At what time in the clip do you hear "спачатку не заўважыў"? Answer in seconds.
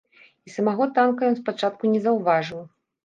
1.41-2.65